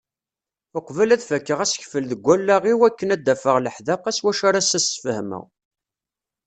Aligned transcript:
Uqbel 0.77 1.09
ad 1.11 1.21
fakkeɣ 1.29 1.59
asekfel 1.61 2.03
deg 2.11 2.21
wallaɣ-iw 2.25 2.81
akken 2.89 3.13
ad 3.15 3.21
d-afeɣ 3.25 3.55
leḥdaqa 3.59 4.11
s 4.17 4.19
wacu 4.23 4.43
ara 4.49 4.59
as-sfehmeɣ. 4.61 5.45